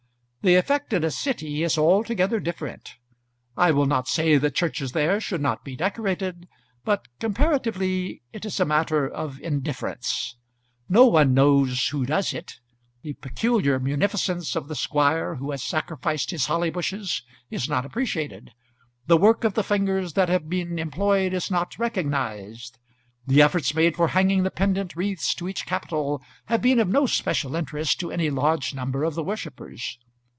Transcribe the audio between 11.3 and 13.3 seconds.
knows who does it. The